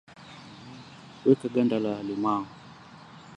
[1.25, 2.45] weka ganda la limao